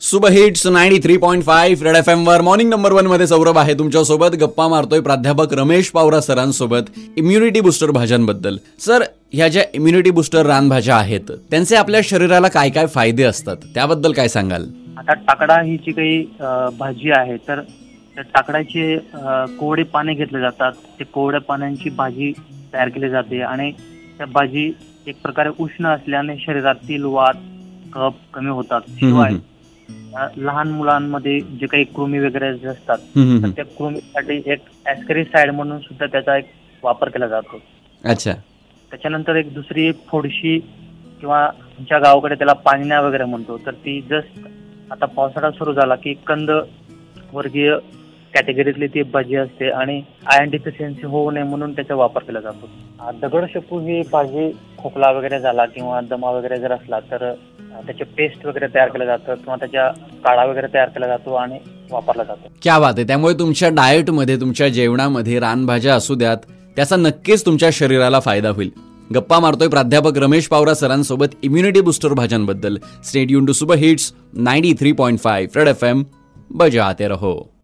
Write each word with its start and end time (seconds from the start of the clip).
Super 0.00 0.32
hits 0.32 0.66
ninety 0.66 0.98
three 1.02 1.16
point 1.18 1.42
five 1.44 1.84
Red 1.84 1.96
F 1.96 2.08
M 2.08 2.24
वर. 2.26 2.40
Morning 2.40 2.68
number 2.70 2.92
वनमध्ये 2.92 3.26
सौरभ 3.26 3.58
आहे 3.58 3.72
तुमच्यासोबत. 3.78 4.34
गप्पा 4.40 4.68
मारतोय 4.68 5.00
प्राध्यापक 5.00 5.52
रमेश 5.54 5.90
पावरा 5.94 6.20
सरांसोबत 6.20 6.84
इम्युनिटी 7.18 7.60
बुस्टर 7.60 7.90
भाज्यांबद्दल. 7.90 8.56
सर 8.80 9.02
ह्या 9.32 9.48
ज्या 9.48 9.62
इम्युनिटी 9.74 10.10
बुस्टर 10.10 10.46
रानभाज्या 10.46 10.96
आहेत 10.96 11.30
त्यांचे 11.50 11.76
आपल्या 11.76 12.00
शरीराला 12.04 12.48
काय 12.48 12.70
काय 12.70 12.86
फायदे 12.94 13.22
असतात? 13.22 13.56
त्याबद्दल 13.74 14.12
काय 14.12 14.28
सांगाल? 14.28 14.64
आता 14.98 15.14
टाकडा 15.14 15.60
ही 15.60 15.76
जी 15.76 15.92
काही 15.92 16.22
भाजी 16.78 17.10
आहे 17.16 17.36
तर 17.48 17.60
त्या 17.60 18.22
टाकडाचे 18.34 18.96
कोवडे 19.58 19.82
पाने 19.92 20.14
घेतले 20.14 20.40
जातात. 20.40 20.72
ते 20.98 21.04
कोवड्या 21.04 21.40
पाण्याची 21.40 21.90
भाजी 21.90 22.32
तयार 22.72 22.88
केली 22.88 23.10
जाते 23.10 23.42
आणि 23.42 23.70
त्या 24.18 24.26
भाजी 24.32 24.70
एक 25.06 25.22
प्रकारे 25.22 25.50
उष्ण 25.58 25.86
असल्याने 25.86 26.36
शरीरातील 26.46 27.04
वात 27.04 27.46
कफ 27.94 28.14
कमी 28.34 28.50
होतात. 28.50 28.80
शिवाय 29.00 29.34
लहान 30.36 30.68
मुलांमध्ये 30.68 31.40
जे 31.40 31.66
काही 31.66 31.84
कृमी 31.84 32.18
वगैरे 32.18 32.54
जे 32.54 32.68
असतात 32.68 32.98
तर. 32.98 33.50
त्या 33.56 33.64
कृमीसाठी 33.64 34.42
एक 34.46 34.58
ॲस्करिसाइड 34.86 35.50
म्हणून 35.50 35.78
सुद्धा 35.78 36.06
त्याचा 36.06 36.36
एक 36.36 36.44
वापर 36.82 37.08
केला 37.08 37.26
जातो. 37.26 37.60
अच्छा. 38.04 38.32
त्याच्यानंतर 38.90 39.36
एक 39.36 39.54
दुसरी 39.54 39.88
एक 39.88 40.06
फोडशी 40.08 40.58
किंवा 41.20 41.44
आमच्या 41.44 41.98
गावाकडे 41.98 42.34
त्याला 42.34 42.52
पाणीण्या 42.52 43.00
वगैरे 43.00 43.24
म्हणतो 43.24 43.60
तर 43.66 43.70
ती 43.70 44.00
जस्ट 44.10 44.46
आता 44.92 45.06
पावसाळा 45.06 45.50
सुरू 45.50 45.72
झाला 45.72 45.94
की 45.94 46.14
कंद 46.26 46.50
वर्गीय 47.32 47.76
कॅटेगरीतली 48.34 48.86
ती 48.86 49.02
भाजी 49.02 49.36
असते 49.36 49.70
आणि 49.70 50.02
आयन 50.26 50.50
डिफिशियन्सी 50.50 51.06
होऊ 51.06 51.30
नये 51.30 51.42
म्हणून 51.42 51.72
त्याचा 51.72 51.94
वापर 51.94 52.22
केला 52.22 52.40
जातो. 52.40 52.68
आ, 53.00 53.10
दगडशेपू 53.10 53.80
ही 53.80 54.02
भाजी 54.12 54.52
खोकला 54.78 55.10
वगैरे 55.10 55.40
झाला 55.40 55.66
किंवा 55.66 56.00
दमा 56.00 56.30
वगैरे 56.30 56.58
जर 56.58 56.72
असला 56.72 57.00
तर 57.00 57.32
त्याचे 57.86 58.04
पेस्ट 58.04 58.46
वगैरे 58.46 58.66
तयार 58.66 58.88
केलं 58.88 59.04
जातं 59.04 59.34
किंवा 59.34 59.56
त्याच्या 59.56 59.88
काळा 60.24 60.44
वगैरे 60.44 60.66
तयार 60.74 60.88
केला 60.88 61.06
जातो 61.06 61.34
आणि 61.34 61.58
वापरला 61.90 62.24
जातो. 62.24 62.48
क्या 62.62 62.78
बात 62.78 62.94
आहे. 62.96 63.06
त्यामुळे 63.06 63.34
तुमच्या 63.34 63.68
डाएटमध्ये 63.68 64.36
तुमच्या 64.36 64.68
जेवणामध्ये 64.68 65.38
रानभाज्या 65.38 65.94
असू 65.94 66.14
द्यात 66.14 66.36
त्याचा 66.76 66.96
नक्कीच 66.96 67.46
तुमच्या 67.46 67.68
शरीराला 67.72 68.20
फायदा 68.20 68.50
होईल. 68.50 68.70
गप्पा 69.14 69.38
मारतोय 69.38 69.68
प्राध्यापक 69.68 70.18
रमेश 70.18 70.46
पावरा 70.46 70.74
सरांसोबत 70.74 71.26
इम्युनिटी 71.42 71.80
बुस्टर 71.80 72.08
भाज्यांबद्दल. 72.08 72.76
State 73.04 73.30
युन 73.30 73.46
to 73.46 73.52
super 73.52 73.74
hits 73.74 74.12
ninety 74.32 74.72
three 74.72 74.92
point 74.92 75.18
five 75.18 75.58
Red 75.58 75.68
F 75.68 75.84
M 75.84 76.02
बजाते 76.50 77.08
रहो. 77.08 77.59